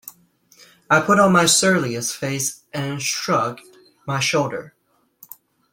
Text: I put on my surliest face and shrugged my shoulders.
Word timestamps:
I 0.89 0.99
put 0.99 1.19
on 1.19 1.31
my 1.31 1.45
surliest 1.45 2.17
face 2.17 2.63
and 2.73 2.99
shrugged 2.99 3.61
my 4.07 4.19
shoulders. 4.19 4.71